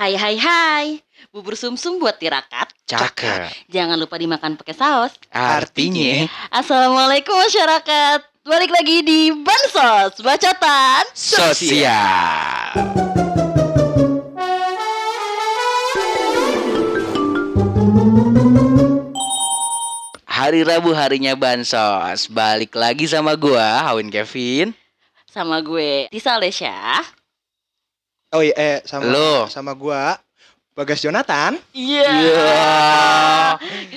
[0.00, 0.86] Hai hai hai.
[1.28, 2.72] Bubur sumsum buat tirakat.
[2.88, 3.68] Cakep.
[3.68, 5.12] Jangan lupa dimakan pakai saus.
[5.28, 8.24] Artinya Assalamualaikum masyarakat.
[8.40, 11.04] Balik lagi di Bansos Bacotan.
[11.12, 12.80] sosial.
[20.24, 24.72] Hari Rabu harinya Bansos Balik lagi sama gua Hawin Kevin
[25.28, 27.19] Sama gue Tisa Lesya.
[28.30, 29.46] Oh iya, eh sama Lo.
[29.46, 30.14] sama gua
[30.70, 31.58] Bagas Jonathan.
[31.72, 32.06] Iya.
[32.06, 32.54] Iya.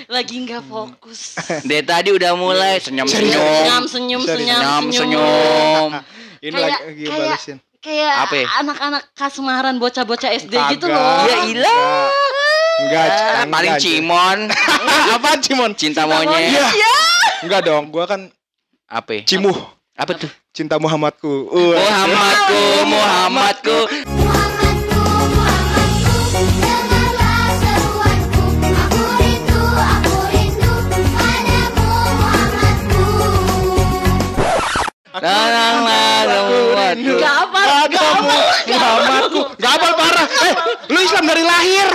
[0.09, 1.37] Lagi nggak fokus.
[1.69, 4.43] Dari tadi udah mulai Senyum senyum-senyum senyum Sorry.
[4.43, 4.91] senyum Senyum senyum.
[4.91, 5.89] senyum
[6.41, 7.57] Ini Kayak- lagi kayak- balesin.
[7.77, 8.47] Kayak ya?
[8.57, 10.97] anak-anak kasmaran bocah-bocah SD gitu Kagak.
[10.97, 11.23] loh.
[11.25, 12.07] Ya ilah
[12.73, 13.73] Enggak, Ah, enggak, Paling.
[13.77, 14.39] Cimon
[15.15, 15.71] Apa Cimon?
[15.73, 16.25] Cinta monyet.
[16.25, 16.95] monyet Iya.
[17.43, 18.33] Enggak dong, gua kan
[18.87, 19.21] Apa ya?
[19.25, 19.55] Cimuh,
[19.93, 20.31] Apa tuh?
[20.49, 21.29] cinta Muhammadku.
[21.47, 21.75] Uh.
[21.75, 24.22] Muhammadku Muhammadku Muhammadku,
[35.13, 39.41] Tenang Muhammadku Gak apa, Padamu, Muhammadku.
[39.61, 40.27] Enggak hafal parah.
[40.27, 40.53] Eh,
[40.89, 41.87] lu Islam dari lahir.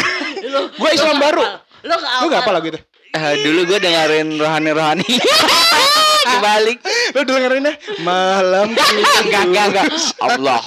[0.46, 1.42] Lu, Gua Islam baru.
[1.82, 2.80] Lu gak Lu enggak apa lagu itu?
[3.08, 5.08] Eh, Dulu gue dengerin rohani-rohani
[6.28, 6.78] Kebalik.
[7.16, 8.70] Lu dengerinnya malam
[9.24, 9.86] Enggak, enggak, enggak
[10.22, 10.60] Allah.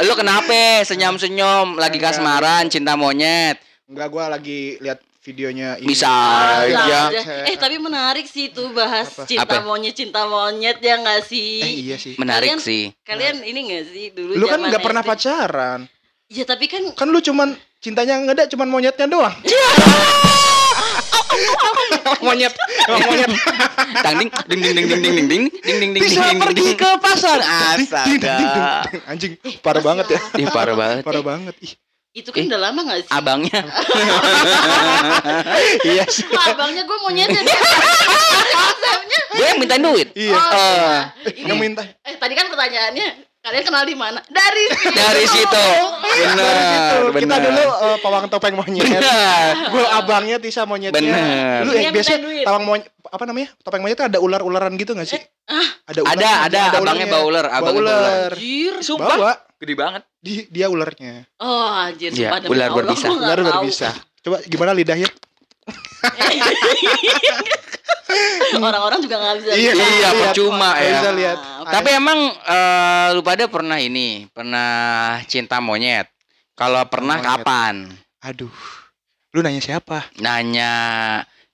[0.00, 0.80] Lu kenapa?
[0.86, 1.76] Senyum-senyum.
[1.76, 3.60] Lagi kasmaran Cinta monyet.
[3.90, 5.90] Enggak, gua lagi lihat videonya ini.
[5.90, 7.10] Bisa Aja.
[7.44, 9.26] Eh tapi menarik sih itu bahas Apa?
[9.26, 9.66] cinta Apa?
[9.66, 11.58] monyet cinta monyet ya nggak sih?
[11.58, 12.14] Eh, iya sih.
[12.14, 14.32] Menarik Kalian- sih Kalian ini nggak sih dulu?
[14.32, 15.90] Lu kan enggak pernah pacaran.
[16.26, 19.34] Ya tapi kan Kan lu cuman cintanya ngeda cuman monyetnya doang.
[22.18, 22.54] monyet,
[22.88, 23.30] monyet.
[24.06, 26.64] Ding ding ding ding ding ding ding ding ding ding ding Bisa ding, ding, pergi
[26.64, 26.78] ding.
[26.78, 27.38] ke pasar.
[27.42, 28.36] Astaga
[29.04, 30.20] Anjing, parah banget ya.
[30.36, 31.54] Ih parah banget Parah banget.
[31.60, 31.72] Ih,
[32.16, 33.12] itu kan Eh, udah lama nggak sih?
[33.12, 33.60] Abangnya
[35.86, 36.24] iya sih.
[36.26, 37.58] Abangnya gue monyetnya dia.
[38.48, 39.20] Konsepnya.
[39.30, 40.32] Gue yang mintain duit Iya.
[40.32, 40.96] Oh, Eh, iya.
[41.36, 41.82] Ini- Yang minta.
[42.02, 44.18] Eh tadi kan pertanyaannya kalian kenal di mana?
[44.26, 44.90] Dari situ.
[44.92, 45.66] Dari situ
[46.34, 46.96] Dari situ.
[47.06, 47.46] Bener Kita bener.
[47.46, 48.82] dulu eh, pawang topeng monyet.
[48.82, 50.96] Bener Gue abangnya Tisa monyetnya.
[50.96, 51.58] Bener.
[51.62, 52.44] Dulu Ini eh, yang biasa minta duit.
[52.44, 53.48] tawang monyet apa namanya?
[53.60, 55.20] Topeng monyet ada ular-ularan gitu gak sih?
[55.84, 56.12] Ada ular.
[56.12, 58.30] Ada ada abangnya bawa ular Abangnya bawa ular ular.
[58.32, 58.74] Anjir.
[58.80, 59.32] Sumpah Bawa.
[59.56, 61.24] Gede banget Di, dia ularnya.
[61.40, 62.12] Oh anjir.
[62.12, 63.06] Iya, demi ular Allah, berbisa.
[63.08, 63.48] Ular tahu.
[63.48, 63.88] berbisa.
[64.20, 65.08] Coba gimana lidahnya?
[68.56, 69.50] Orang-orang juga nggak bisa.
[69.56, 69.92] Iya, lihat.
[69.92, 70.92] Iya, percuma ya.
[70.92, 71.38] bisa lihat.
[71.66, 74.68] Tapi emang eh, lu pada pernah ini, pernah
[75.24, 76.06] cinta monyet.
[76.56, 77.44] Kalau pernah Monyet.
[77.44, 77.74] kapan?
[78.24, 78.52] Aduh.
[79.36, 80.08] Lu nanya siapa?
[80.16, 80.72] Nanya,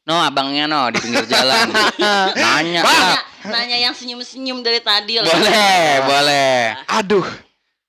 [0.06, 1.74] no abangnya no di pinggir jalan.
[2.38, 3.18] Nanya, Nanya, ah.
[3.50, 5.26] nanya yang senyum-senyum dari tadi loh.
[5.26, 6.54] boleh, boleh.
[7.02, 7.26] Aduh.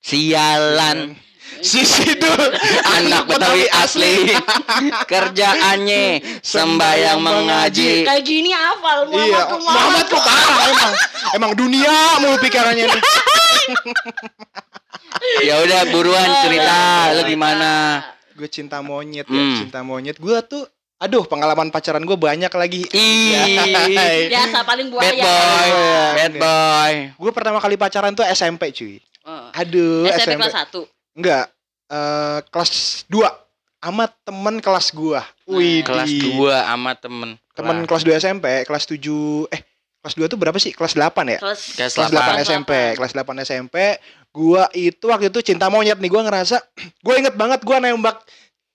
[0.03, 1.15] Sialan,
[1.63, 2.35] Sisi tuh.
[2.99, 4.35] anak Betawi asli.
[5.11, 8.03] Kerjaannya sembayang mengaji.
[8.03, 10.93] Kayak gini hafal Iya, Muhammad Muhammad tuh parah emang.
[11.33, 13.01] Emang dunia mulu pikirannya nih.
[15.39, 18.01] Ya udah buruan cerita, lu gimana?
[18.35, 19.55] Gue cinta monyet ya, Hmm.
[19.55, 20.19] cinta monyet.
[20.19, 20.67] Gue tuh
[20.99, 22.83] aduh, pengalaman pacaran gue banyak lagi.
[22.91, 23.55] Ih,
[24.27, 25.23] Biasa paling bad buaya.
[25.23, 26.03] boy, Iya.
[26.11, 26.93] bad boy.
[27.15, 28.99] Gue pertama kali pacaran tuh SMP, cuy.
[29.23, 29.47] Oh.
[29.55, 30.41] Aduh, SMP SMP.
[30.43, 31.15] kelas 1.
[31.15, 31.45] Enggak.
[31.93, 32.71] eh kelas
[33.07, 33.23] 2
[33.83, 35.21] sama temen kelas gua.
[35.43, 36.31] Wih, Kelas 2
[36.63, 37.29] sama temen.
[37.53, 39.03] Temen kelas 2 SMP, kelas 7
[39.51, 39.61] eh
[39.99, 40.71] kelas 2 tuh berapa sih?
[40.71, 41.39] Kelas 8 ya?
[41.39, 43.75] Kelas Kelas Kelas 8 SMP, kelas 8 SMP.
[44.33, 46.57] Gua itu waktu itu cinta monyet nih, gua ngerasa
[47.05, 48.23] gua inget banget gua nembak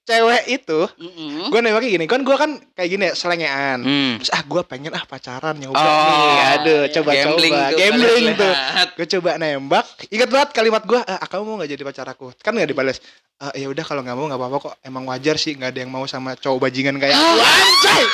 [0.09, 0.81] cewek itu.
[0.97, 1.53] Mm-mm.
[1.53, 3.79] Gue nembaknya gini, kan gua kan kayak gini ya, selengean.
[3.85, 4.13] Hmm.
[4.17, 6.41] Terus ah gua pengen ah pacaran nyoba Oh, nih.
[6.57, 6.95] Aduh, iya.
[6.97, 7.69] coba Gambling coba.
[7.69, 8.55] tuh, Gambling tuh.
[8.97, 9.85] Gue coba nembak.
[10.09, 12.33] Ingat banget kalimat gua, ah, kamu mau nggak jadi pacar aku?
[12.41, 12.99] Kan nggak dibalas.
[13.37, 14.75] Ah, ya udah kalau nggak mau nggak apa-apa kok.
[14.81, 17.39] Emang wajar sih nggak ada yang mau sama cowok bajingan kayak aku.
[17.39, 18.05] Anjay.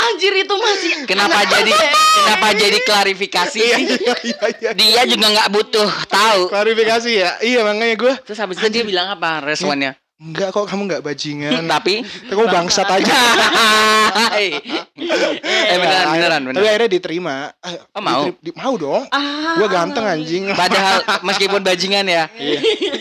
[0.00, 1.72] Anjir itu masih Kenapa anak jadi
[2.18, 3.84] kenapa jadi klarifikasi Iya sih?
[3.96, 4.70] iya iya iya.
[4.72, 6.40] Dia juga nggak butuh tahu.
[6.48, 7.30] Klarifikasi ya.
[7.38, 9.94] Iya makanya gue Terus habis itu dia bilang apa responnya?
[10.20, 11.64] Enggak kok kamu nggak bajingan.
[11.72, 13.12] Tapi Kamu bangsat aja.
[15.40, 16.68] Eh beneran beneran Tapi beneran.
[16.68, 17.34] akhirnya diterima.
[17.56, 18.22] Ah, Oh, mau?
[18.32, 19.04] di- mau dong.
[19.08, 19.56] Ah.
[19.56, 20.50] Gue ganteng anjing.
[20.60, 22.24] Padahal meskipun bajingan ya.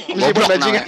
[0.10, 0.86] Meskipun Goblok bajingan.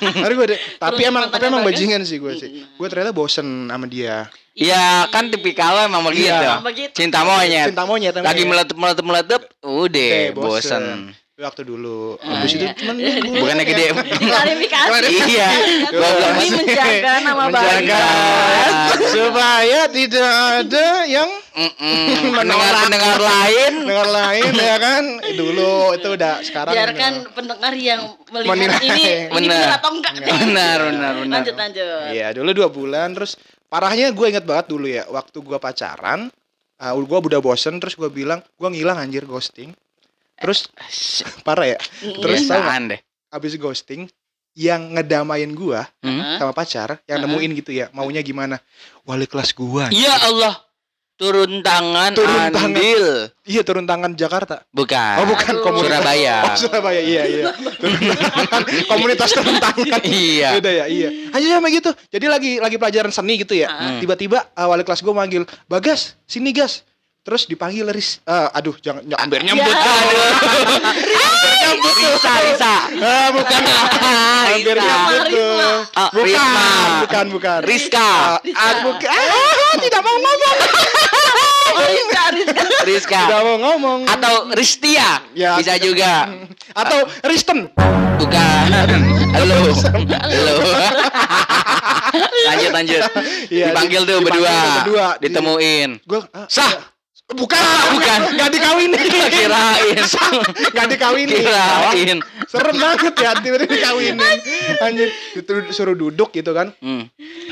[0.00, 0.60] Tapi gue deh.
[0.78, 2.48] Tapi emang tapi emang bajingan sih gue sih.
[2.70, 4.26] Gue ternyata bosen sama dia.
[4.50, 6.30] Iya kan tipikal lo emang begitu.
[6.30, 6.60] Iya.
[6.90, 7.70] Cinta monyet.
[7.70, 11.14] Cinta monyet Lagi meletup meletup meletup, udah bosen.
[11.40, 12.20] Waktu dulu.
[12.20, 12.76] Ah, Habis itu iya.
[12.76, 12.96] cuman
[13.32, 13.84] Bukannya gede.
[13.96, 15.12] Klarifikasi.
[15.24, 15.48] Iya.
[15.88, 17.64] Demi menjaga nama baik.
[17.80, 18.02] Menjaga
[19.08, 22.30] supaya tidak ada yang Mm-mm.
[22.30, 22.46] Menolak.
[22.46, 25.02] pendengar-pendengar lain Dengar lain ya kan
[25.34, 28.00] Dulu itu udah sekarang Biarkan pendengar yang
[28.30, 29.58] melihat ini ini Benar.
[29.58, 30.12] benar atau enggak.
[30.14, 32.06] benar benar benar Lanjut lanjut.
[32.14, 33.34] Iya dulu dua bulan Terus
[33.66, 36.30] parahnya gue inget banget dulu ya Waktu gue pacaran
[36.78, 39.74] uh, Gue udah bosen Terus gue bilang Gue ngilang anjir ghosting
[40.40, 40.72] Terus
[41.42, 41.78] parah ya.
[42.00, 42.64] Terus tau nggak?
[42.64, 43.00] Biasaan deh?
[43.30, 44.08] Abis ghosting
[44.50, 46.36] Yang ngedamain gue Hmm?
[46.36, 48.58] sama pacar Yang nemuin gitu ya Maunya gimana?
[49.04, 50.58] Wali kelas gue ya Allah.
[51.14, 52.72] Turun tangan Turun tangan.
[52.72, 53.28] andil.
[53.44, 54.64] Iya turun tangan Jakarta.
[54.72, 55.20] Bukan.
[55.20, 55.62] Oh bukan Aduh.
[55.62, 56.00] komunitas.
[56.00, 56.36] Surabaya.
[56.40, 57.44] Oh Surabaya iya iya.
[57.76, 58.60] Turun tangan.
[58.88, 60.00] Komunitas turun tangan.
[60.00, 60.48] Iya.
[60.56, 61.08] Beda ya iya.
[61.30, 61.92] Aja sama gitu.
[62.08, 63.68] Jadi lagi lagi pelajaran seni gitu ya.
[63.68, 64.00] Ah.
[64.00, 66.88] Tiba-tiba uh, wali kelas gue manggil Bagas sini gas
[67.20, 68.18] Terus dipanggil Riz.
[68.22, 69.68] Eh, Aduh jangan hampir nyambut.
[72.00, 73.60] Risa Risa Ah, bukan.
[74.50, 75.20] Hampir nyambut.
[75.28, 75.76] tuh.
[75.92, 76.68] Ah, Bukan Risma.
[77.04, 77.58] Bukan bukan.
[77.62, 78.10] Rizka.
[78.50, 79.08] Ah, bukan.
[79.10, 80.56] Ah, Tidak mau ngomong.
[81.70, 82.62] Oh, Rizka, Rizka.
[82.82, 83.20] Rizka.
[83.30, 84.00] Tidak mau ngomong.
[84.04, 85.22] Atau Ristia.
[85.32, 86.26] Ya, bisa juga.
[86.74, 87.70] Atau Risten.
[88.18, 88.66] Bukan.
[89.30, 89.70] Halo.
[89.70, 90.54] Halo.
[92.50, 93.02] Lanjut lanjut.
[93.48, 95.06] Iya, dipanggil tuh dipanggil berdua, berdua.
[95.14, 96.74] Di- ditemuin Gue sah
[97.30, 97.62] Bukan
[97.94, 98.20] bukan.
[98.34, 98.98] Gak dikawinin.
[99.30, 99.96] Kirain.
[100.76, 101.36] Gak dikawinin.
[101.38, 102.18] Kirain.
[102.50, 104.18] Serem banget ya tiba-tiba dikawinin.
[104.82, 105.08] Anjir
[105.70, 106.74] Suruh duduk gitu kan.
[106.82, 107.06] Hmm.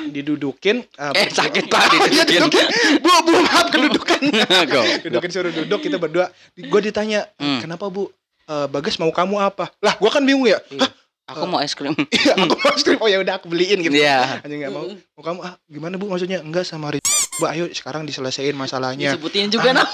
[0.09, 2.49] Didudukin uh, eh sakit pak Iya didudukin.
[2.49, 2.67] didudukin.
[3.05, 4.21] Bu, bu maaf kedudukan.
[4.73, 4.81] Go.
[5.07, 6.33] Dudukin suruh duduk kita berdua.
[6.59, 7.63] Gue ditanya Hmm.
[7.63, 8.11] Kenapa bu?
[8.51, 9.71] Eh, Bagas mau kamu apa?
[9.79, 10.59] Lah gue kan bingung ya.
[10.81, 10.91] Hah?
[11.29, 11.93] aku mau es krim.
[12.09, 12.99] Iya aku mau es krim.
[12.99, 13.95] Oh ya udah aku beliin gitu.
[13.95, 14.41] Iya.
[14.43, 14.89] Anjing gak mau.
[14.91, 16.09] Mau kamu ah gimana bu?
[16.09, 19.15] Maksudnya Enggak sama Rizky Mbak ayo sekarang diselesaikan masalahnya.
[19.15, 19.87] Disebutin juga nama.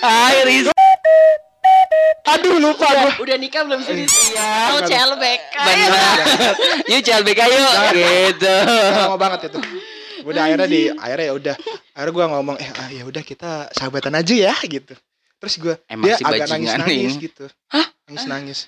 [0.00, 0.66] Hai Riz
[2.30, 4.06] Aduh lupa gue Udah nikah belum sih?
[4.06, 4.50] Iya.
[4.74, 5.54] Oh, CLBK.
[5.54, 6.18] benar
[6.90, 8.54] yuk CLBK yuk gitu.
[9.06, 9.58] Lama banget itu.
[10.26, 11.54] Udah akhirnya di akhirnya ya udah.
[11.94, 14.98] Akhirnya gue ngomong eh ah, ya udah kita sahabatan aja ya gitu.
[15.38, 17.46] Terus gue dia agak nangis nangis gitu.
[18.10, 18.58] Nangis nangis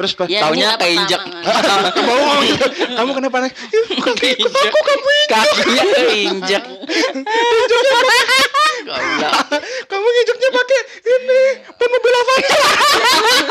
[0.00, 1.92] terus pas Ya, Taunya pertama.
[1.92, 2.64] kamu ngomong gitu.
[2.96, 6.62] Kamu kenapa nangis "Ih, bukan gitu aku kamu kakinya keinjek
[8.80, 9.34] Goblok.
[9.86, 12.58] kamu nginjeknya pakai ini ban mobil Avanza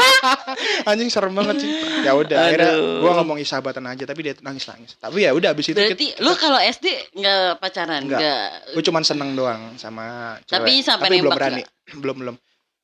[0.89, 1.69] anjing serem banget sih.
[2.01, 5.69] Ya udah akhirnya gue ngomong sahabatan aja tapi dia nangis nangis tapi ya udah abis
[5.69, 8.01] itu Berarti lu kalau SD nggak pacaran?
[8.03, 8.19] Nggak.
[8.19, 8.49] Nggak.
[8.73, 10.05] gue cuman seneng doang sama
[10.43, 10.53] cewek.
[10.55, 11.61] Tapi sampai belum nembak berani.
[11.93, 12.35] belum belum.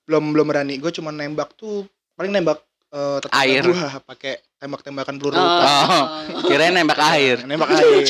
[0.05, 0.73] Belum belum berani.
[0.77, 1.81] Gue cuman nembak tuh
[2.13, 2.61] paling nembak
[3.19, 3.63] tetangga Air.
[3.65, 5.43] gua pakai tembak-tembakan peluru Oh.
[5.43, 6.03] Oh,
[6.47, 7.43] kirain nembak air.
[7.43, 8.01] nembak air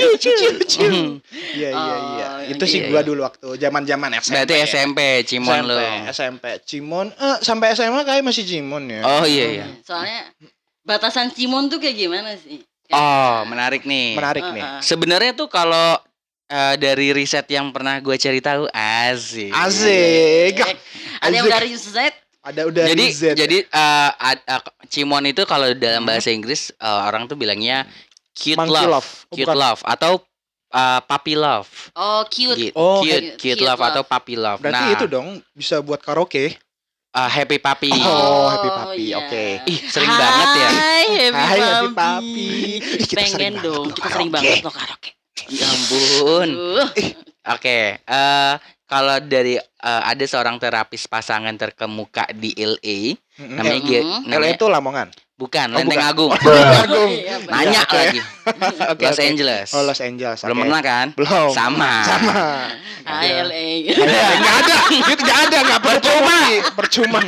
[0.78, 1.18] Hmm.
[1.52, 3.08] iya iya iya Oh, itu sih iya, gua iya.
[3.08, 5.78] dulu waktu zaman zaman SMP Berarti SMP Cimon SMP, lu.
[6.08, 9.66] SMP Cimon eh, sampai SMA kayak masih Cimon ya Oh iya iya.
[9.82, 10.30] Soalnya
[10.82, 12.62] batasan Cimon tuh kayak gimana sih?
[12.88, 14.14] Oh, menarik nih.
[14.14, 14.82] menarik nih Heeh.
[14.82, 15.98] Sebenarnya tuh kalau
[16.46, 19.50] eh, dari riset yang pernah gue cari tahu asik.
[19.50, 20.54] asik
[21.18, 21.56] Ada yang Asik.
[21.58, 21.98] dari Z.
[22.46, 23.24] ada udah Jadi Z.
[23.34, 27.90] jadi eh, ad- eh, Cimon itu kalau dalam bahasa Inggris eh, orang tuh bilangnya
[28.38, 29.10] cute Monkey love, love.
[29.10, 29.58] Oh, cute bukan.
[29.58, 30.12] love atau
[30.70, 31.70] eh, puppy love.
[31.98, 32.70] Oh, cute.
[32.70, 32.78] Gitu.
[32.78, 34.62] Oh, cute, cute, love, atau puppy love.
[34.62, 36.54] berarti nah, itu dong bisa buat karaoke
[37.16, 37.92] eh, happy puppy.
[38.06, 39.18] Oh, happy puppy, iya.
[39.18, 39.46] oke.
[39.66, 40.70] Ih, sering banget ya.
[40.70, 42.50] Hai, happy Hai, happy puppy.
[42.94, 45.12] Ih, kita sering Pengen banget dong, kita sering banget loh karaoke.
[45.50, 46.50] Ya ampun.
[47.46, 48.54] Oke, eh
[48.86, 53.56] kalau dari eh, ada seorang terapis pasangan terkemuka di LA, Mm-mm.
[53.58, 53.90] namanya Mm.
[53.90, 56.10] Ge- LA itu Lamongan bukan Oh, Lenteng bukan.
[56.10, 57.12] Agung, Agung.
[57.12, 57.56] Iya, benar.
[57.60, 57.98] nanya Oke.
[57.98, 58.20] lagi,
[58.88, 59.26] Oke, Los oke.
[59.26, 60.40] Angeles, Oh Los Angeles.
[60.40, 60.64] belum oke.
[60.64, 61.08] pernah kan?
[61.12, 61.50] Belum.
[61.52, 61.94] Sama.
[62.02, 62.34] Sama.
[63.06, 63.66] Hai, LA.
[63.94, 64.76] Enggak ada.
[64.90, 66.38] Itu enggak ada, enggak percuma.
[66.74, 67.22] Percuma.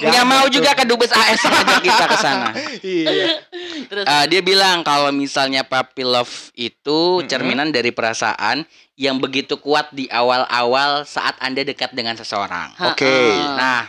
[0.00, 2.48] Nggak mau juga ke dubes AS aja kita ke sana.
[2.80, 3.36] Iya.
[3.84, 8.64] Terus Eh, dia bilang kalau misalnya puppy love itu cerminan dari perasaan
[8.94, 12.72] yang begitu kuat di awal-awal saat Anda dekat dengan seseorang.
[12.86, 13.10] Oke.
[13.28, 13.56] ah.
[13.56, 13.80] Nah,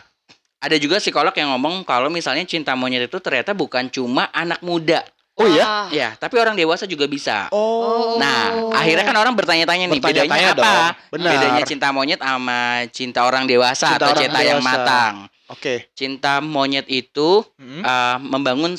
[0.62, 5.02] ada juga psikolog yang ngomong kalau misalnya cinta monyet itu ternyata bukan cuma anak muda.
[5.34, 5.64] Oh iya.
[5.66, 5.88] Ah.
[5.90, 7.50] Ya, tapi orang dewasa juga bisa.
[7.50, 8.22] Oh.
[8.22, 10.62] Nah, akhirnya kan orang bertanya-tanya nih bedanya Bertanya-tanya apa?
[10.62, 10.86] dong.
[11.18, 11.32] Benar.
[11.34, 12.60] Bedanya cinta monyet sama
[12.94, 15.14] cinta orang dewasa Cinta atau orang cinta yang matang.
[15.50, 15.90] Oke.
[15.98, 17.82] Cinta monyet itu Hmm.
[17.82, 18.78] uh, membangun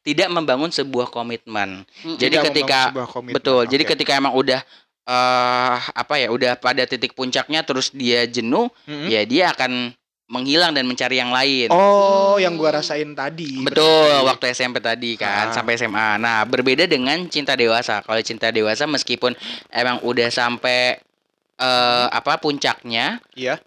[0.00, 1.84] tidak membangun sebuah komitmen.
[2.02, 2.16] Mm.
[2.16, 3.36] Jadi Tidak ketika- komitmen.
[3.36, 3.62] Betul.
[3.68, 3.90] Jadi Oke.
[3.94, 4.64] ketika emang udah
[5.04, 9.08] eh apa ya, udah pada titik puncaknya terus dia jenuh, Mm-mm.
[9.10, 9.92] ya dia akan
[10.30, 11.68] menghilang dan mencari yang lain.
[11.74, 13.58] Oh, yang gua rasain tadi.
[13.60, 14.26] Betul, berarti.
[14.30, 15.52] waktu SMP tadi kan Ah.
[15.52, 16.22] sampai SMA.
[16.22, 17.98] Nah, berbeda dengan cinta dewasa.
[18.06, 19.34] Kalau cinta dewasa meskipun
[19.68, 21.02] emang udah sampai
[21.60, 23.58] eh apa puncaknya, Iya.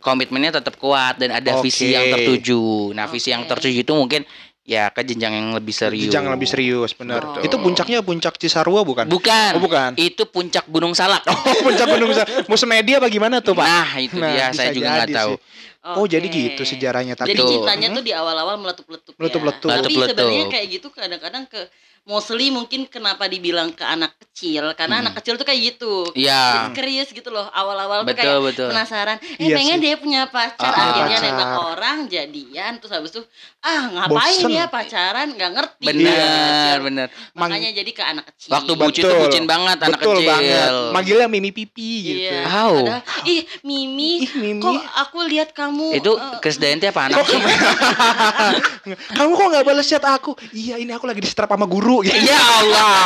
[0.00, 1.94] komitmennya tetap kuat dan ada visi Oke.
[1.98, 2.62] yang tertuju.
[2.94, 4.22] Nah, visi yang tertuju itu mungkin
[4.64, 6.08] ya ke jenjang yang lebih serius.
[6.08, 7.20] Jangan lebih serius, benar.
[7.20, 7.38] Oh.
[7.38, 9.04] Itu puncaknya puncak Cisarua bukan?
[9.04, 9.52] Bukan.
[9.54, 9.92] Oh, bukan.
[9.94, 11.22] Itu puncak Gunung Salak.
[11.30, 13.62] Oh, puncak gunung Sa- Musim media bagaimana tuh, Pak?
[13.62, 14.46] Nah, itu Nah, dia.
[14.50, 15.32] Saya juga nggak tahu.
[15.36, 15.62] sih.
[15.84, 17.30] Oh, jadi gitu sejarahnya tapi.
[17.30, 19.68] Jadi cintanya tuh di awal-awal meletup-letup Meletup-letup.
[19.68, 19.76] ya.
[19.76, 20.16] Tapi Meletup-letup.
[20.16, 21.60] sebenarnya kayak gitu kadang-kadang ke
[22.04, 25.04] mostly mungkin kenapa dibilang ke anak kecil karena Hmm.
[25.04, 26.04] anak kecil tuh kayak gitu.
[26.12, 26.68] Iya.
[26.70, 27.48] Curious gitu loh.
[27.48, 28.68] Awal-awal tuh kayak betul.
[28.68, 29.16] penasaran.
[29.34, 29.82] Eh Iya pengen sih.
[29.82, 30.68] dia punya pacar.
[30.68, 31.30] Ah, Akhirnya pacar.
[31.30, 33.22] nembak orang jadian terus habis itu
[33.60, 34.52] ah ngapain Bosen.
[34.52, 35.84] ya pacaran nggak ngerti.
[35.86, 36.84] Benar, Iya.
[36.84, 37.08] benar.
[37.32, 38.50] Makanya jadi ke anak kecil.
[38.52, 40.28] Waktu bucin tuh bucin banget anak Betul kecil.
[40.28, 40.70] banget.
[40.92, 42.20] Manggilnya Mimi Pipi gitu.
[42.26, 42.42] Iya.
[42.60, 42.74] Au.
[42.80, 44.60] Padahal, ih Mimi, Ih, Mimi.
[44.60, 47.40] kok aku lihat kamu Itu eh, Chris Dayanti apa anak sih?
[49.16, 50.36] Kamu kok nggak balas chat aku?
[50.50, 52.16] Iya, ini aku lagi di strap sama guru gitu.
[52.24, 52.98] Ya Allah.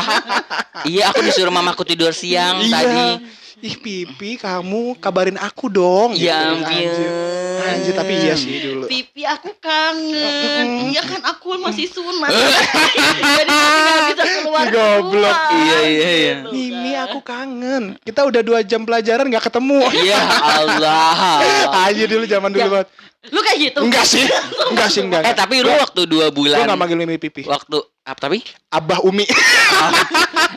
[0.84, 2.72] iya, aku disuruh mamaku tidur siang Iya.
[2.72, 3.06] tadi.
[3.58, 6.14] Ih Pipi, kamu kabarin aku dong.
[6.14, 6.62] Ya gitu.
[6.62, 6.94] Anjir.
[6.94, 7.66] ampun.
[7.68, 8.86] Anjir, tapi iya sih dulu.
[8.86, 10.66] Pipi aku kangen.
[10.88, 12.30] Iya kan aku masih sunat.
[12.30, 15.38] Jadi masih nggak bisa keluar Goblok.
[15.50, 16.34] Iya, iya, iya.
[16.38, 17.04] Gitu Mimi, kan.
[17.04, 17.82] aku kangen.
[17.98, 19.80] Kita udah dua jam pelajaran nggak ketemu.
[20.00, 20.22] Ya
[20.62, 21.10] Allah.
[21.82, 22.70] Aja dulu zaman dulu Ya.
[22.70, 22.88] banget.
[23.28, 23.78] Lu kayak gitu.
[23.80, 24.24] Enggak sih,
[24.70, 25.22] enggak sih enggak.
[25.24, 27.44] Eh tapi lu waktu dua Gue nggak bulan manggil Mimi Pipi.
[27.44, 28.40] waktu apa tapi?
[28.70, 29.24] Abah Umi.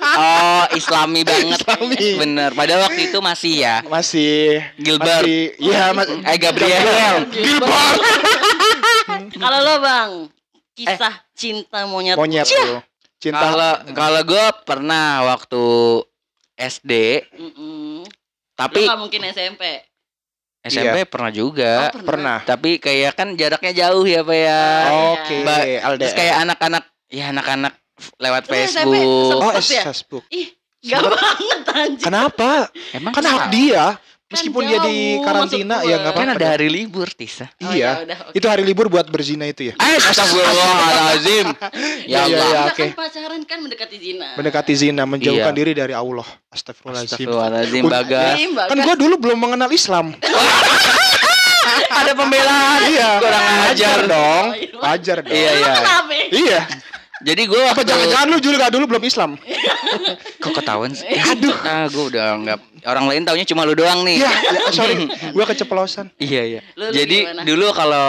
[0.02, 1.62] Oh, Islami banget.
[1.62, 2.08] Islami.
[2.18, 2.50] Bener.
[2.52, 3.76] Padahal waktu itu masih ya.
[3.86, 4.60] Masih.
[4.76, 5.24] Gilbert.
[5.24, 5.56] Masih.
[5.62, 6.10] Iya, Mas.
[6.10, 6.84] Eh Gabriel.
[7.30, 8.00] Gilbert.
[9.32, 10.10] Kalau lo bang,
[10.74, 12.18] kisah cinta monyet.
[12.18, 12.82] Monyet tuh.
[13.22, 13.40] Cinta.
[13.40, 15.64] Kalau kalau gue pernah waktu
[16.58, 16.92] SD,
[17.32, 18.04] Mm-mm.
[18.54, 19.64] tapi Lo nggak mungkin SMP.
[20.62, 21.90] SMP pernah juga.
[21.90, 22.38] Oh, pernah.
[22.46, 24.62] Tapi kayak kan jaraknya jauh ya Pak ya.
[25.18, 25.80] Oke, Iya.
[25.90, 26.00] LDR.
[26.06, 27.74] Terus kayak anak-anak ya anak-anak
[28.22, 29.42] lewat Lu SMP Facebook.
[29.42, 29.84] Oh, Sempet ya?
[29.90, 30.24] Facebook.
[30.30, 30.48] Ih,
[30.86, 32.06] gak banget anjir.
[32.06, 32.50] Kenapa?
[32.94, 33.86] Emang Kan hak dia.
[34.32, 36.32] Kan Meskipun dia di karantina maksud ya nggak kan apa-apa.
[36.32, 36.54] ada dong.
[36.56, 37.52] hari libur Tisa.
[37.60, 37.76] Oh, Iya.
[37.76, 38.32] ya udah, oke.
[38.32, 39.74] Itu hari libur buat berzina itu ya.
[39.76, 41.48] Eh, astagfirullahalazim.
[41.52, 41.60] ya
[42.08, 42.32] Iya, Allah.
[42.32, 42.40] iya.
[42.40, 42.80] Enggak oke.
[42.82, 44.28] kan pacaran kan mendekati zina.
[44.34, 45.60] Mendekati zina, menjauhkan Iya.
[45.60, 46.24] diri dari Allah.
[46.48, 47.12] Astagfirullahaladzim.
[47.12, 48.02] Astagfirullahalazim, Udah.
[48.02, 48.36] Bagas.
[48.72, 50.16] Kan gua dulu belum mengenal Islam.
[51.92, 52.80] Ada pembelaan.
[52.88, 53.10] iya.
[53.20, 54.46] Kurang ajar dong.
[54.56, 54.80] Iya.
[54.80, 55.36] Wajar dong.
[55.36, 55.74] Iya, iya.
[56.32, 56.60] Iya.
[57.22, 59.32] Jadi gue Apa jangan-jangan lu juga dulu belum Islam?
[60.44, 61.06] kok ketahuan sih?
[61.06, 62.58] Aduh, ah gue udah nggak
[62.90, 64.26] orang lain taunya cuma lu doang nih.
[64.26, 65.06] Iya, ya, sorry.
[65.32, 66.10] Gua keceplosan.
[66.22, 66.60] Iya iya.
[66.74, 67.42] Lu- lu Jadi gimana?
[67.46, 68.08] dulu kalau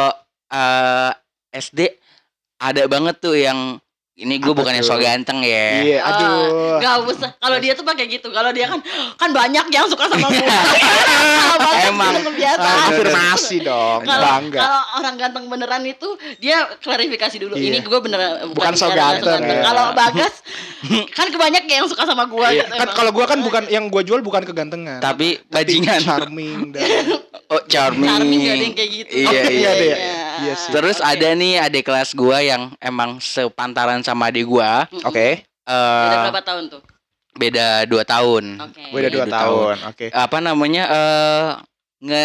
[0.49, 1.11] eh,
[1.53, 1.81] SD
[2.57, 3.77] ada banget tuh yang
[4.13, 4.93] ini gue bukannya tuh?
[4.93, 5.81] so ganteng ya.
[5.81, 6.77] Iya, aduh.
[6.85, 7.31] Gak usah.
[7.41, 8.29] Kalau dia tuh pakai gitu.
[8.29, 8.85] Kalau dia kan
[9.17, 10.45] kan banyak yang suka sama gue.
[11.89, 12.21] Emang.
[12.61, 14.61] Ah, afirmasi dong, Kalau bangga.
[14.61, 17.57] kalau orang ganteng beneran itu dia klarifikasi dulu.
[17.57, 17.73] Iya.
[17.73, 19.61] Ini gue beneran Bukan so bicara ganteng, ya.
[19.65, 20.35] Kalau Bagas
[21.19, 22.47] kan kebanyak yang suka sama gue.
[22.53, 25.01] Iya, kan kalau gua kan bukan yang gua jual bukan kegantengan.
[25.01, 26.01] Tapi Tapi bajingan.
[26.05, 26.85] charming dan
[27.53, 28.09] Oh charming.
[28.09, 29.11] Charming gak ada yang kayak gitu.
[29.13, 29.87] Iya, Oh, iya, iya deh.
[29.87, 29.97] iya.
[30.43, 30.71] Iya sih.
[30.71, 31.07] Terus Oke.
[31.07, 34.89] ada nih adik kelas gua yang emang sepantaran sama adik gua.
[35.05, 35.45] Oke.
[35.63, 36.83] Beda eh berapa tahun tuh?
[37.33, 38.45] beda dua tahun.
[38.59, 38.83] Oke.
[38.91, 39.77] Beda dua Beda tahun.
[39.87, 40.07] Oke.
[40.09, 40.83] Apa namanya?
[40.87, 41.49] eh
[42.03, 42.25] nge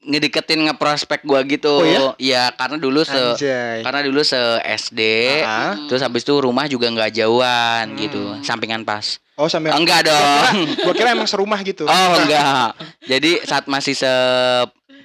[0.00, 1.74] ngedeketin ngeprospek gua gitu.
[1.74, 2.00] Oh, iya?
[2.16, 3.82] Iya, karena dulu se Anjay.
[3.82, 5.00] karena dulu se SD.
[5.42, 5.74] Ah.
[5.74, 5.88] Mm.
[5.88, 7.98] Terus habis itu rumah juga nggak jauhan Hmm.
[7.98, 9.18] gitu, sampingan pas.
[9.38, 10.66] Oh sampai Enggak dong.
[10.82, 11.86] gua kira emang serumah gitu.
[11.86, 12.74] Oh enggak.
[13.06, 14.12] Jadi saat masih se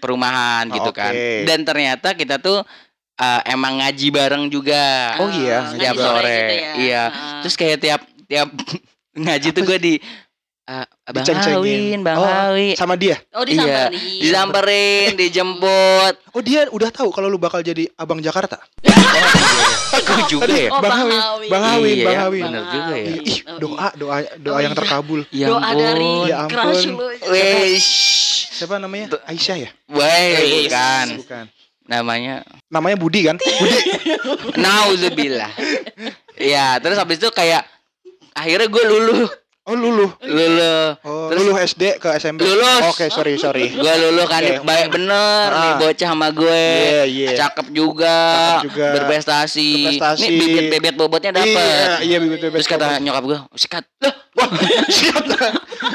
[0.01, 0.99] perumahan gitu Oke.
[0.99, 1.13] kan.
[1.45, 2.65] Dan ternyata kita tuh
[3.21, 5.15] eh, emang ngaji bareng juga.
[5.21, 6.25] Oh, iya, tiap sore.
[6.25, 6.73] gitu ya.
[6.75, 7.03] Iya.
[7.45, 8.49] Terus kayak tiap tiap
[9.23, 9.93] ngaji tuh gue di
[10.65, 11.27] eh, Bang.
[11.27, 12.79] Hawin, Bang Oh, Hawi.
[12.79, 13.19] Sama dia.
[13.35, 14.19] Oh Iya, disamperin.
[14.23, 16.13] disamperin, dijemput.
[16.31, 18.55] Oh dia udah tahu kalau lu bakal jadi abang Jakarta.
[19.93, 20.69] Gue juga Tadi ya.
[20.71, 21.19] Oh, Bang Hawin.
[21.51, 22.43] Bang Hawin, Iya, Bang Hawin.
[22.47, 23.07] bener juga ya.
[23.19, 24.79] Ih, Oh, doa, doa, doa Oh, yang iya.
[24.79, 25.21] terkabul.
[25.29, 26.23] Ya Doa dari ampun.
[26.25, 26.55] Ya ampun.
[26.55, 26.97] crush lu.
[28.53, 29.05] Siapa namanya?
[29.25, 29.69] Aisyah ya?
[29.91, 31.07] Woi, bukan.
[31.19, 31.45] Bukan.
[31.83, 33.35] Namanya Namanya Budi kan?
[33.35, 33.79] Budi.
[34.55, 35.51] Nauzubillah.
[36.33, 37.61] Iya, terus habis itu kayak
[38.33, 39.29] akhirnya gue luluh,
[39.63, 40.11] Oh luluh.
[40.19, 40.91] luluh.
[41.01, 42.43] Oh, Terus- luluh SD ke SMP.
[42.43, 42.83] Lulus.
[42.85, 43.71] Oke, sorry, sorry.
[43.79, 44.59] Gue luluh kan Oke.
[44.59, 45.75] baik bener nih Ah.
[45.79, 46.63] bocah sama gue.
[46.83, 47.29] Iya, iya.
[47.37, 48.17] Cakep juga,
[48.59, 48.87] Cakep juga.
[48.93, 49.71] berprestasi.
[49.95, 50.19] Berprestasi.
[50.19, 51.87] Nih bibit-bibit bobotnya Iya, dapet.
[52.03, 52.59] iya bibit bibit.
[52.59, 53.87] Terus kata nyokap gue, sikat.
[54.03, 54.49] Lah, Wah,
[54.91, 55.23] sikat.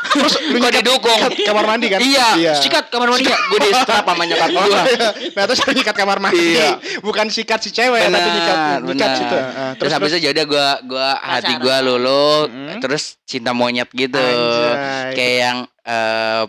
[0.09, 1.19] Terus lu kok didukung?
[1.21, 2.01] nyikat kamar mandi kan?
[2.01, 3.29] Iya, sikat kamar mandi.
[3.29, 4.65] Gue di strap sama nyokap gue.
[4.65, 5.09] iya.
[5.37, 6.57] Nah, terus lu nyikat kamar mandi.
[6.57, 6.69] Iya.
[7.01, 9.19] Bukan sikat si cewek, tapi nyikat Benar, nyikat benar.
[9.21, 9.37] situ.
[9.37, 11.85] Ah, Terus habis itu jadi gue gua hati gue Pacaran.
[11.85, 12.81] lulu, Mm-mm.
[12.81, 14.15] terus cinta monyet gitu.
[14.15, 15.19] Anjay.
[15.19, 16.45] Kayak yang eh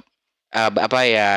[0.54, 1.30] eh, apa ya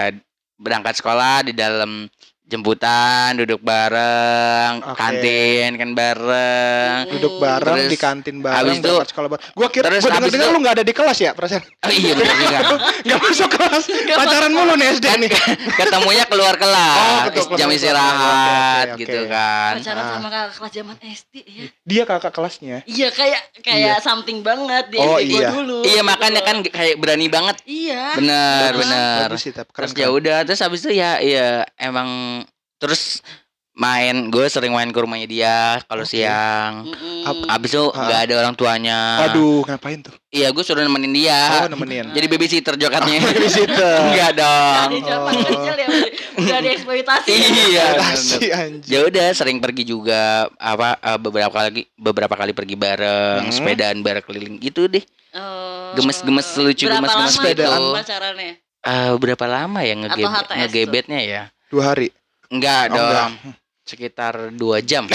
[0.61, 2.07] berangkat sekolah di dalam
[2.52, 4.94] jemputan, duduk bareng, Oke.
[4.94, 6.97] kantin kan bareng.
[7.11, 9.44] Duduk bareng Terus di kantin bareng, habis itu- sekolah bareng.
[9.52, 11.62] Gua kira terus gua denger-denger itu- lu nggak ada di kelas ya, perasaan.
[11.64, 12.59] Oh iya benar juga.
[13.09, 13.85] Nggak masuk kelas.
[14.12, 15.30] Pacaran mulu nih SD nih.
[15.80, 19.73] Ketemunya keluar Oh, kelas, betul, keluar jam istirahat Oke, oke, gitu kan.
[19.80, 20.11] Pacaran Ah.
[20.12, 21.64] sama kakak kelas zaman SD ya.
[21.82, 22.76] Dia kakak kelasnya.
[22.85, 25.49] Iya kayak kayak something banget di Oh, SD gua iya.
[25.50, 25.78] dulu.
[25.82, 27.56] Iya makanya kan kayak berani banget.
[27.64, 28.14] Iya.
[28.14, 28.80] Bener Bagus.
[28.82, 29.26] bener.
[29.26, 32.41] Bagus sih, tapi keren, Terus ya udah, terus habis itu ya ya emang
[32.82, 33.22] terus
[33.72, 36.12] main gue sering main ke rumahnya dia kalau Oke.
[36.12, 36.84] siang.
[36.84, 37.48] Mm-mm.
[37.48, 38.98] Habis itu nggak ada orang tuanya.
[39.24, 40.12] Aduh, ngapain tuh?
[40.28, 41.64] Iya gue suruh nemenin dia.
[41.64, 42.12] Oh, nemenin.
[42.12, 43.24] Jadi babysitter jokatnya.
[43.32, 43.96] Babysitter.
[44.04, 44.76] Enggak Gak dong.
[44.92, 45.40] ada zaman Oh.
[45.40, 45.88] kecil ya
[46.36, 47.30] udah dieksploitasi.
[47.72, 47.86] Iya.
[47.96, 48.84] Anjir.
[48.84, 53.54] Ya udah sering pergi juga apa eh, beberapa kali beberapa kali pergi bareng, Hmm.
[53.54, 55.04] sepedaan bareng keliling gitu deh.
[55.32, 55.96] Oh.
[55.96, 57.80] Gemes-gemes lucu, gemes-gemes sepedaan.
[57.96, 58.60] pacarannya?
[58.82, 61.42] Eh berapa lama ya ngegebetnya ya?
[61.72, 62.12] Dua hari.
[62.52, 63.32] Enggak Oh, dong.
[63.82, 65.09] Sekitar dua jam.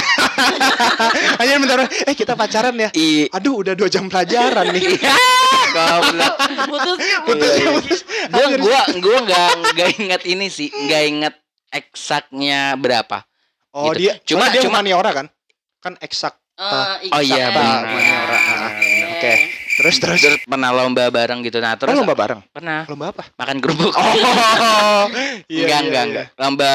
[1.39, 1.77] Hanya bentar.
[1.87, 2.89] Eh, kita pacaran ya.
[2.91, 4.97] I Aduh, udah dua jam pelajaran nih.
[5.69, 6.33] goblok.
[6.67, 7.21] Putus yuk.
[7.23, 7.99] Putus ya, putus.
[8.27, 11.33] Gua gua gua enggak enggak ingat ini sih, enggak ingat
[11.69, 13.23] eksaknya berapa.
[13.71, 13.99] Oh, Gitu.
[14.01, 15.27] dia Cuma- cuma dia cuma- humaniora kan?
[15.79, 16.33] Kan eksak.
[16.57, 17.81] Eh, Oh iya, benar.
[17.85, 18.19] Iya.
[19.11, 19.33] Oke.
[19.77, 20.19] Terus terus.
[20.19, 21.61] Terus pernah lomba bareng gitu.
[21.61, 22.41] Nah, terus Terus lomba bareng.
[22.49, 23.23] pernah Lomba apa?
[23.31, 23.93] makan kerupuk.
[23.93, 25.05] Oh.
[25.47, 26.25] enggak, enggak, enggak.
[26.35, 26.73] Lomba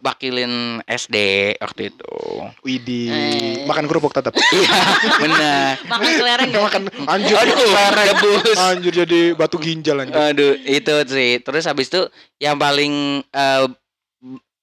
[0.00, 1.16] wakilin SD
[1.56, 2.12] waktu itu.
[2.60, 3.08] Widih.
[3.08, 3.54] Eh.
[3.64, 4.34] Makan kerupuk tetap.
[4.50, 4.70] Iya,
[5.20, 5.70] benar.
[5.84, 6.66] Makan kelereng Enggak gak?
[6.66, 7.34] makan anjir.
[7.36, 7.54] Aduh,
[7.94, 8.56] debus.
[8.56, 10.14] Anjir jadi batu ginjal anjir.
[10.16, 11.38] Aduh, itu sih.
[11.38, 12.02] Terus habis itu
[12.38, 13.64] yang paling eh,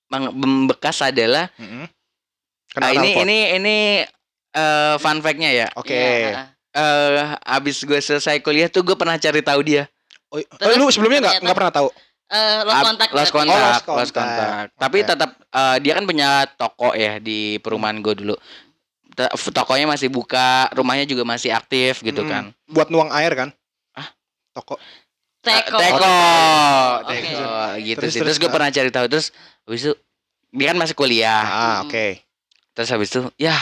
[0.08, 1.86] meng- membekas adalah Heeh.
[2.76, 3.78] ah, ini ini ini
[4.52, 5.68] eh, fun fact-nya ya.
[5.76, 5.96] Oke.
[5.96, 6.52] Iya.
[6.72, 9.88] Eh habis gue selesai kuliah tuh gue pernah cari tahu dia.
[10.32, 11.90] Oh, Terus lu sebelumnya enggak ternyata- enggak pernah tahu?
[12.32, 13.08] Eh, lost kontak.
[13.12, 14.72] lost kontak, Oh, lost lost kontak.
[14.74, 18.36] Tapi tetap eh, dia kan punya toko ya di perumahan gue dulu.
[19.12, 22.32] Te- Tokonya masih buka, rumahnya juga masih aktif gitu Mm-mm.
[22.32, 22.44] kan.
[22.66, 23.50] Buat nuang air kan?
[23.92, 24.08] Ah?
[24.52, 24.80] Toko.
[25.42, 25.76] Teko.
[25.76, 26.16] Eh, Teko,
[27.02, 27.12] Oke.
[27.12, 28.20] teko gitu Terus, sih.
[28.22, 28.54] terus, Terus gue ah.
[28.56, 29.28] pernah cari tahu terus
[29.66, 29.94] habis itu
[30.52, 31.44] dia kan masih kuliah.
[31.44, 31.92] Ah, Hmm.
[31.92, 32.08] oke.
[32.72, 33.58] Terus habis itu ya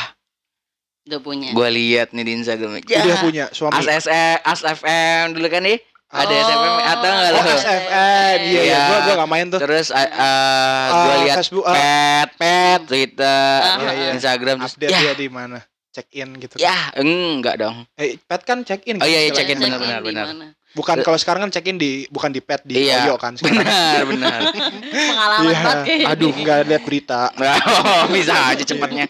[1.08, 1.50] Udah punya.
[1.50, 2.86] gue lihat nih di Instagram.
[2.86, 3.82] Ya, Udah punya suami.
[3.82, 4.06] As
[4.46, 5.82] As FM dulu kan nih.
[6.10, 6.42] Ada Oh.
[6.42, 7.46] SFM atau enggak Oh?
[7.54, 8.38] SFN.
[8.42, 8.62] Iya, iya.
[8.66, 8.82] Iya.
[8.82, 9.60] Gua gua enggak main tuh.
[9.62, 10.10] Terus uh, gue
[10.90, 14.10] Ah, lihat Facebook ah, pet, pet, Twitter, Ah, iya, iya.
[14.18, 15.58] Instagram terus update ya, dia di mana?
[15.90, 16.56] Check in gitu.
[16.58, 17.86] ya enggak dong.
[17.94, 18.98] Eh, pet kan check in.
[18.98, 19.38] Oh, iya, iya, istilahnya.
[19.38, 20.26] check in, Check-in benar?
[20.70, 23.06] Bukan kalau sekarang kan check in di bukan di pet di Iya.
[23.06, 23.66] Oyo kan sekarang.
[23.66, 24.40] Benar, benar.
[25.10, 25.60] Pengalaman Iya.
[25.60, 26.40] banget kayak Aduh, gini.
[26.42, 27.22] enggak lihat berita.
[27.34, 29.06] Oh, bisa aja cepatnya.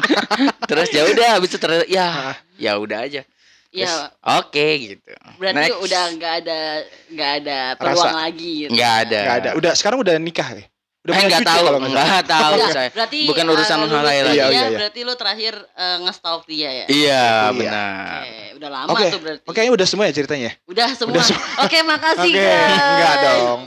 [0.70, 3.22] Terus ya udah habis itu ya ya udah aja.
[3.70, 4.02] Ya, Terus,
[4.42, 5.12] Oke gitu.
[5.38, 5.78] berarti Next.
[5.78, 6.58] udah nggak ada
[7.06, 8.70] nggak ada peluang lagi gitu.
[8.74, 9.18] Nggak ada.
[9.20, 9.50] Enggak ada.
[9.54, 10.64] Udah sekarang udah nikah ya?
[11.00, 12.88] Udah eh nggak tahu, kalau nggak nggak tahu saya.
[12.90, 14.36] berarti Bukan eh, urusan lulus hal lain dia, lagi.
[14.36, 14.76] Iya, iya, iya.
[14.76, 16.84] berarti lu terakhir eh, nge-stalk dia ya.
[16.84, 17.24] Iya, Iya.
[17.54, 18.20] benar.
[18.20, 19.06] Oke, udah lama Oke.
[19.08, 19.44] tuh berarti.
[19.46, 20.50] Oke, udah semua ya ceritanya.
[20.66, 21.12] Udah semua.
[21.14, 21.44] Udah semua.
[21.62, 22.74] Oke, makasih Oke, guys.
[22.74, 23.60] enggak dong.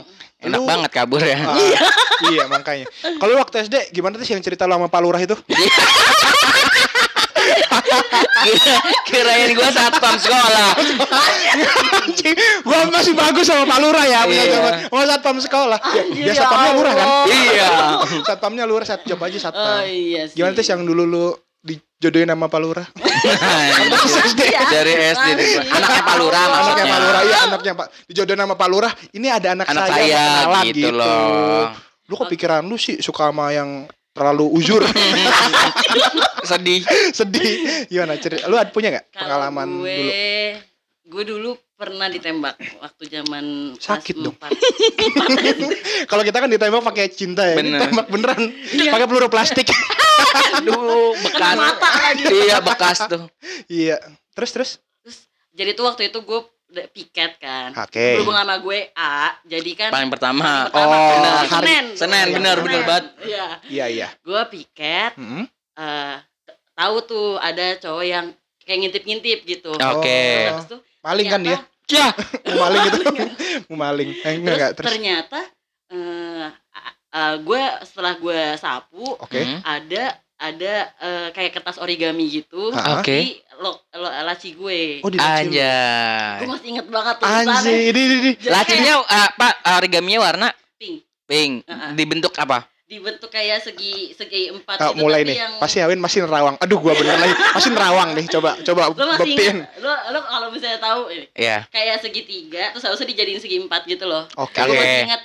[0.44, 1.38] Enak Lu- banget kabur ya.
[1.40, 1.56] Ah,
[2.28, 2.84] iya, makanya.
[3.00, 5.32] Kalau waktu SD gimana tuh sih yang cerita lu sama Pak Lurah itu?
[8.44, 8.74] Kira,
[9.08, 10.68] kirain gua satpam sekolah.
[12.62, 14.52] Gua masih bagus sama Pak Lurah ya, punya Iya.
[14.54, 14.72] zaman.
[14.90, 15.78] Oh, satpam sekolah.
[15.80, 17.06] Ya, Anjir, ya satpamnya lurah kan?
[17.26, 17.70] Iya.
[18.28, 19.76] Satpamnya lurah, sat coba aja Oh satpam.
[19.84, 20.36] iya sih.
[20.36, 21.24] Gimana tuh yang dulu lu
[21.64, 22.86] dijodohin sama Pak Lurah?
[24.24, 24.40] SD.
[24.44, 24.60] Iya.
[24.68, 25.40] Dari SD.
[25.64, 26.50] Anaknya Pak Lurah Oh.
[26.52, 26.84] maksudnya.
[26.84, 27.86] Anaknya Pak Lurah, iya anaknya Pak.
[28.06, 28.92] Dijodohin sama Pak Lurah.
[29.10, 31.60] Ini ada anak, Anak saya, saya kenalan gitu loh.
[32.04, 34.80] Lu kok pikiran lu sih suka sama yang terlalu uzur,
[36.48, 36.80] Sedih.
[37.10, 37.86] sedih.
[37.86, 38.46] Gimana cerita?
[38.46, 40.10] Lu ada punya nggak pengalaman gue, dulu?
[41.04, 44.36] Gue dulu pernah ditembak waktu zaman kelas Sakit dong.
[46.10, 47.82] Kalau kita kan ditembak pakai cinta ya, Bener.
[47.82, 48.94] ditembak beneran Iya.
[48.94, 49.66] pakai peluru plastik.
[50.62, 51.54] Aduh, bekas.
[51.58, 52.24] mata lagi.
[52.24, 53.26] Iya, bekas tuh.
[53.66, 53.98] iya.
[54.32, 54.70] Terus terus.
[55.50, 56.40] Jadi tuh waktu itu gue
[56.86, 57.70] piket kan.
[57.76, 58.16] Oke.
[58.16, 60.66] Berhubung sama gue A, jadi kan Paling pertama.
[60.66, 61.84] paling pertama Oh, bener, hari- Senin.
[61.94, 63.04] Senin, bener, bener banget.
[63.22, 63.46] Iya.
[63.66, 64.08] Iya iya.
[64.20, 65.44] Gue piket, Mm-mm.
[65.74, 66.16] eh,
[66.72, 68.26] tahu tuh ada cowok yang
[68.60, 69.70] kayak ngintip-ngintip gitu.
[69.72, 70.22] Oke.
[70.48, 70.50] Oh.
[70.52, 71.58] Habis itu Maling kan dia?
[71.84, 72.08] Ya,
[72.48, 72.98] Mau maling gitu.
[73.68, 74.10] Mau maling.
[74.16, 74.86] Eh, enggak Terus, enggak terus.
[74.88, 75.40] ternyata
[75.86, 76.46] eh,
[77.12, 79.38] eh, gue setelah gue sapu Oke.
[79.38, 79.60] Hmm.
[79.62, 82.68] ada ada eh, kayak kertas origami gitu?
[82.70, 83.16] Oke.
[83.16, 84.98] di lo, lo, laci gue.
[85.00, 85.62] Oh di laci lu.
[86.42, 87.54] Gue masih inget banget tulisannya.
[87.54, 88.32] Anjir, ini ini ini.
[88.44, 91.52] Lacinya uh, Pak origaminya warna pink pink.
[91.64, 91.90] Heeh.
[91.94, 92.66] Dibentuk apa?
[92.84, 95.36] dibentuk kayak segi segi empat Ah, gitu mulai tapi nih.
[95.40, 96.54] yang Pasti Awin masih nerawang.
[96.60, 97.32] Aduh, gua bener lagi.
[97.56, 98.26] Masih nerawang nih.
[98.28, 99.56] Coba coba lo masih buktiin.
[99.64, 101.64] inget lo lo kalau misalnya tahu ini Iya.
[101.72, 104.60] kayak segitiga terus harusnya dijadiin segi empat gitu loh Oke.
[104.60, 104.78] gue Oke.
[104.78, 105.22] masih ingat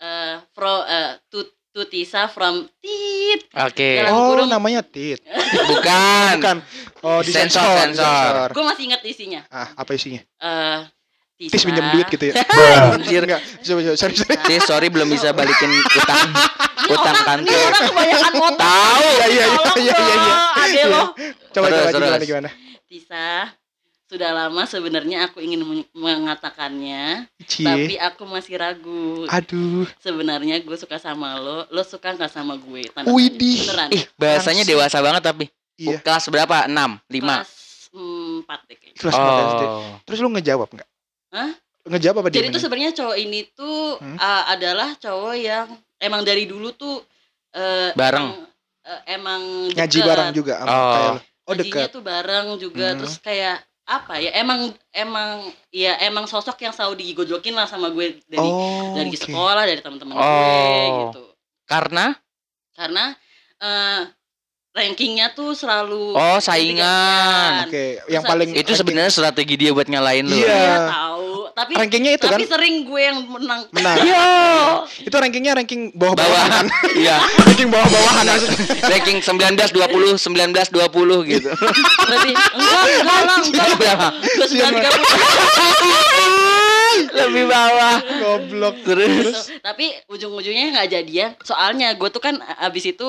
[0.00, 3.40] eh pro eh, to to Tisa from Tit.
[3.52, 3.90] Oke.
[3.98, 5.22] Dalam Oh, kurung- namanya Tit.
[5.70, 6.34] Bukan.
[6.38, 6.56] Bukan.
[7.00, 7.96] Oh, Sensor, disensor.
[7.96, 8.48] sensor.
[8.50, 9.40] Gue masih ingat isinya.
[9.48, 10.20] Ah, apa isinya?
[10.20, 10.80] Eh
[11.36, 11.52] Tisa.
[11.56, 12.34] Tis pinjam duit gitu ya.
[12.92, 13.24] Anjir.
[13.24, 13.40] Enggak.
[13.62, 14.36] Coba coba sorry sorry.
[14.44, 16.20] Tis, sorry belum bisa balikin utang
[16.86, 17.48] utang kantor.
[17.48, 18.60] ini orang kebanyakan motor.
[18.60, 19.06] Tahu.
[19.08, 19.94] Iya iya iya iya iya.
[19.96, 20.34] iya.
[20.60, 21.02] Ade lo.
[21.50, 22.50] Coba Terus, coba gimana gimana?
[22.84, 23.26] Tisa,
[24.10, 27.62] sudah lama sebenarnya aku ingin men- mengatakannya, Cie.
[27.62, 29.22] tapi aku masih ragu.
[29.26, 29.86] Aduh.
[29.96, 32.90] Sebenarnya gue suka sama lo, lo suka nggak sama gue?
[32.90, 33.62] Tanda Widih.
[33.64, 33.88] Beneran.
[33.90, 34.74] Ih, bahasanya Langsung.
[34.74, 35.44] dewasa banget tapi.
[35.76, 35.96] Iya.
[35.96, 36.66] Kelas berapa?
[36.66, 36.74] 6,
[37.06, 37.22] 5.
[37.22, 37.50] Kelas
[37.90, 38.98] empat deh kayaknya.
[38.98, 39.62] Kelas empat SD.
[39.64, 39.94] Oh.
[40.04, 40.88] Terus lu ngejawab enggak?
[41.30, 41.50] Hah?
[41.86, 42.36] Ngejawab apa dia?
[42.36, 44.16] Jadi tuh sebenarnya cowok ini tuh Hmm?
[44.16, 46.98] uh, adalah cowok yang emang dari dulu tuh
[47.52, 48.26] uh, Bareng.
[48.26, 48.46] Emang,
[48.84, 50.92] uh, emang ngaji bareng juga sama Oh.
[50.92, 51.14] kayak.
[51.40, 51.88] Oh, Ngajinya dekat.
[51.90, 52.98] tuh bareng juga Hmm.
[52.98, 53.56] terus kayak
[53.90, 58.94] apa ya emang emang ya emang sosok yang selalu digojlokin lah sama gue dari Oh.
[58.94, 59.18] dari oke.
[59.26, 60.94] sekolah dari teman-teman gue Oh.
[61.10, 61.24] gitu
[61.66, 62.14] Karena
[62.78, 63.18] karena
[63.58, 64.00] eh
[64.70, 67.66] rankingnya tuh selalu oh saingan.
[67.66, 70.38] Oke, Terus yang paling Itu sebenarnya strategi dia buat ngalahin lu.
[70.38, 70.46] Iya.
[70.54, 71.29] Iya tahu
[71.60, 73.96] tapi rankingnya itu kan tapi sering gue yang menang menang.
[74.08, 74.24] Iya.
[75.04, 76.64] Itu rankingnya ranking bawah-bawahan.
[76.72, 76.96] Bawahan.
[77.04, 77.16] Iya.
[77.44, 78.56] ranking bawah-bawahan maksudnya.
[78.96, 81.50] Ranking 19 20 19 20 gitu.
[82.08, 84.08] lebih enggak enggak lah enggak Berapa?
[84.48, 84.90] sembilan tiga
[87.10, 87.96] Lebih bawah.
[88.24, 88.74] Goblok.
[88.82, 93.08] Terus tapi ujung-ujungnya nggak jadian soalnya gue tuh kan abis itu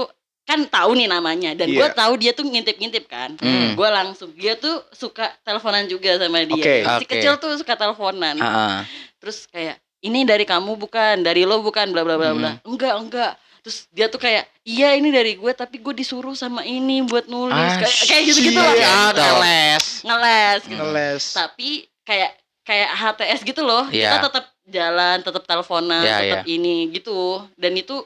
[0.51, 1.95] kan tahu nih namanya dan gue Iya.
[1.95, 3.71] tahu dia tuh ngintip-ngintip kan Hmm.
[3.71, 6.75] gue langsung dia tuh suka teleponan juga sama dia Oke.
[6.83, 7.07] si Oke.
[7.09, 8.75] kecil tuh suka teleponan Heeh.
[9.17, 12.67] terus kayak ini dari kamu bukan dari lo bukan bla bla bla bla Hmm.
[12.67, 16.99] enggak enggak terus dia tuh kayak iya ini dari gue tapi gue disuruh sama ini
[17.01, 19.85] buat nulis Ah, kayak kayak gitu gitu lah teles.
[20.01, 21.23] ngeles gitu Ngeles.
[21.31, 21.69] tapi
[22.01, 24.17] kayak kayak HTS gitu loh Iya.
[24.17, 28.01] kita tetap jalan tetap teleponan Iya, tetap ini gitu dan itu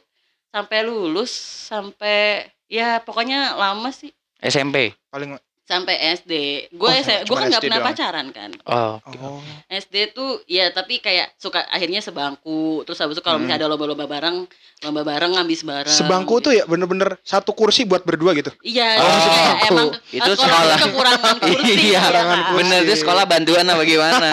[0.56, 1.32] sampai lulus
[1.68, 4.96] sampai ya pokoknya lama sih SMP.
[5.10, 6.34] Paling sampai SD
[6.72, 7.90] gue Oh, gue cuma kan nggak pernah doang.
[7.90, 9.02] pacaran kan Oh.
[9.02, 9.42] oh.
[9.68, 13.50] SD tuh ya tapi kayak suka akhirnya sebangku terus habis itu kalau Hmm.
[13.50, 14.46] misalnya ada lomba-lomba bareng
[14.80, 18.54] lomba bareng ngabis bareng Sebangku tuh ya bener-bener satu kursi buat berdua gitu.
[18.62, 19.66] iya Oh, kayak sebangku.
[19.68, 20.78] emang Itu sekolah sekolah.
[20.80, 22.38] kekurangan kursi Iya, ya kekurangan kan?
[22.46, 22.58] kursi.
[22.62, 24.30] Bener itu sekolah bantuan apa gimana?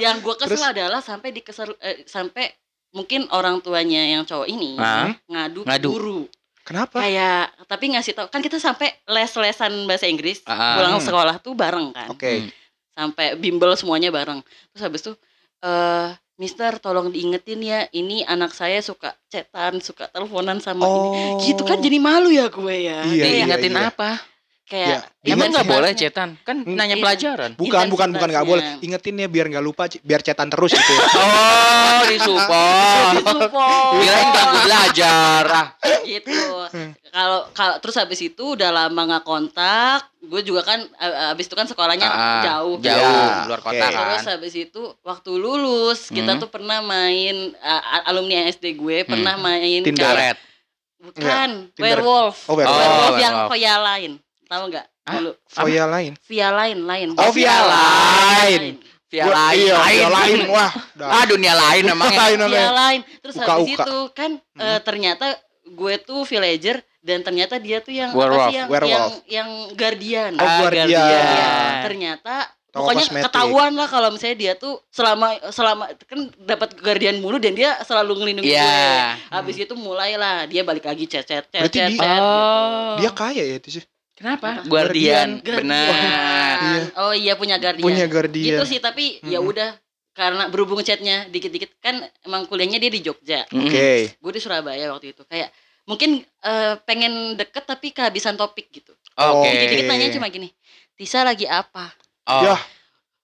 [0.00, 0.66] yang gue kesel Terus?
[0.68, 2.50] adalah sampai dikesel eh, sampai
[2.92, 5.16] mungkin orang tuanya yang cowok ini Hah?
[5.26, 5.88] ngadu, Ngadu.
[5.90, 6.20] guru
[6.62, 7.02] Kenapa?
[7.02, 11.02] kayak tapi ngasih tau kan kita sampai les-lesan bahasa Inggris Ah, pulang hmm.
[11.02, 12.32] sekolah tuh bareng kan Oke.
[12.38, 12.48] Hmm.
[12.92, 15.12] sampai bimbel semuanya bareng terus habis itu
[15.60, 21.38] eh Mister tolong diingetin ya ini anak saya suka cetan suka teleponan sama ini Oh.
[21.38, 23.88] gitu kan jadi malu ya gue ya Iya, Dia iya, ingetin iya.
[23.88, 24.10] apa?
[24.72, 26.34] Kayak Ya, Emang nggak boleh cetan?
[26.42, 27.02] Kan nanya Iya.
[27.04, 27.50] pelajaran.
[27.54, 28.64] Bukan, bukan, bukan nggak boleh.
[28.80, 30.92] Ingetin ya biar nggak lupa, biar cetan terus gitu.
[30.92, 31.04] ya.
[31.94, 33.14] Oh, disupport.
[33.38, 33.92] Support.
[33.94, 35.44] Kirain ganggu belajar.
[35.46, 35.68] Ah.
[36.02, 36.34] gitu
[37.08, 40.80] kalau kalau terus habis itu udah lama nggak kontak gue juga kan
[41.28, 44.32] habis itu kan sekolahnya Ah, jauh Jauh, Ya, luar kota terus kan.
[44.32, 46.40] habis itu waktu lulus kita Hmm.
[46.40, 50.02] tuh pernah main uh, alumni SD gue pernah main Tinder.
[50.02, 50.36] Karet.
[51.00, 52.00] bukan Tinder.
[52.00, 52.80] werewolf Oh, werewolf.
[52.80, 53.52] werewolf Oh, yang werewolf.
[53.52, 54.12] via lain
[54.52, 55.32] tahu nggak dulu
[55.64, 56.12] Via lain.
[56.22, 58.76] via lain lain Oh, via lain.
[59.08, 59.60] Via Gua- lain.
[59.60, 60.38] Iya, via lain.
[60.54, 61.08] Wah, dah.
[61.10, 61.84] Ah, dunia lain.
[61.84, 63.84] Lain via lain terus Uka, habis uka.
[63.84, 65.26] itu kan eh, ternyata
[65.64, 68.92] gue tuh villager dan ternyata dia tuh yang Werewolf, apa sih yang werewolf.
[68.92, 70.86] yang yang guardian Oh, Ah, guardian.
[70.86, 71.24] guardian.
[71.28, 72.34] Iya, ternyata
[72.66, 73.24] Toko pokoknya kosmetik.
[73.28, 78.16] ketahuan lah kalau misalnya dia tuh selama selama kan dapat guardian mulu dan dia selalu
[78.16, 78.56] ngelindungi gue.
[78.56, 79.12] Iya.
[79.28, 81.88] Habis itu mulailah dia balik lagi chat chat chat Berarti chat.
[81.90, 82.96] dia- chat, Oh.
[82.96, 83.84] Dia kaya ya itu sih.
[84.22, 84.48] Kenapa?
[84.54, 84.70] Apa?
[84.70, 85.28] Guardian.
[85.42, 85.86] Benar.
[85.90, 86.60] Guardian.
[86.62, 86.82] Iya.
[86.96, 87.82] Oh iya punya guardian.
[87.82, 88.46] Punya guardian.
[88.54, 89.50] Gitu sih tapi ya Mm-mm.
[89.50, 89.74] udah
[90.12, 93.42] karena berhubung chatnya dikit-dikit kan emang kuliahnya dia di Jogja.
[93.50, 94.14] Oke.
[94.14, 95.50] Gue di Surabaya waktu itu kayak
[95.82, 98.94] mungkin eh, pengen deket tapi kehabisan topik gitu.
[99.18, 99.42] Oke.
[99.42, 99.48] Oke.
[99.50, 100.54] Dikit-dikit nanya cuma gini,
[100.94, 101.90] Tisa lagi apa?
[102.30, 102.46] Oh.
[102.46, 102.56] Ya,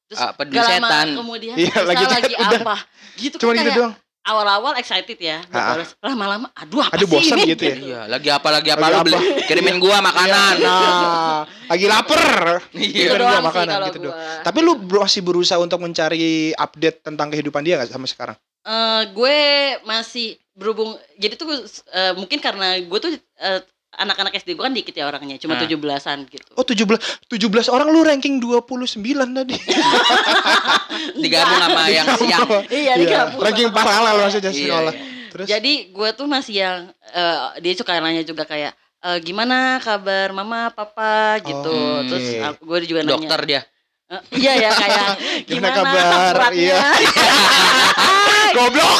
[0.08, 1.06] Terus Ah, peduli gak lama setan.
[1.14, 2.60] kemudian Iya, Tisa lagi lagi, udah.
[2.64, 2.76] apa?
[3.14, 3.94] Gitu cuma kan gitu kayak doang.
[4.28, 5.40] Awal-awal excited ya.
[5.48, 5.96] balas.
[5.98, 7.56] Lama-lama aduh apa Aduh, sih bosan ini?
[7.56, 7.76] gitu ya.
[7.76, 9.06] Iya, lagi apa lagi apa Lagi lu apa?
[9.08, 10.54] beli kirimin gua makanan.
[10.60, 12.28] Nah, lagi lapar.
[12.76, 13.08] Iya.
[13.08, 14.06] Gitu doang gua sih makanan kalau gitu gua.
[14.12, 14.40] doang.
[14.44, 18.36] Tapi lu masih berusaha untuk mencari update tentang kehidupan dia gak sampai sekarang?
[18.60, 19.38] Eh, gue
[19.82, 21.48] masih berhubung jadi tuh
[21.88, 23.60] eh, mungkin karena gue tuh eh,
[23.90, 25.60] anak-anak SD gue kan dikit ya orangnya, cuma Ah.
[25.60, 26.50] 17-an gitu.
[26.52, 26.84] Oh 17
[27.26, 29.00] 17 orang lu ranking 29
[29.34, 29.56] tadi.
[31.18, 32.48] Digabung sama yang siang.
[32.68, 33.40] Iya, digabung.
[33.40, 34.92] Ranking paralel maksudnya Iya, sekolah.
[34.92, 35.02] iya.
[35.28, 36.78] Terus Jadi gue tuh masih yang
[37.10, 41.68] eh, dia suka nanya juga kayak eh, gimana kabar mama papa gitu.
[41.70, 42.38] Oh, Terus oke.
[42.44, 43.12] aku- gue juga nanya.
[43.14, 43.60] Dokter dia.
[44.08, 45.08] Eh, iya ya kayak
[45.48, 46.00] Gimana gimana,
[46.32, 46.52] kabar?
[46.52, 46.80] Iya.
[48.56, 48.98] goblok.